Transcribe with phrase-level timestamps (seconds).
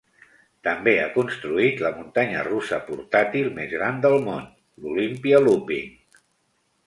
[0.67, 4.49] També ha construït la muntanya russa portàtil més gran del món,
[4.85, 5.93] l'Olympia Looping.